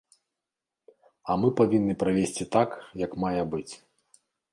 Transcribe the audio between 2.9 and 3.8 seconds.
як мае быць.